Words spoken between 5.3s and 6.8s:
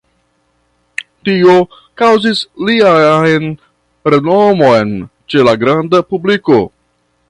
ĉe la granda publiko.